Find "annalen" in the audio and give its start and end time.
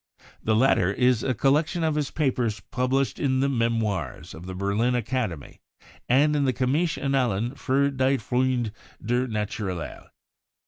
6.99-7.55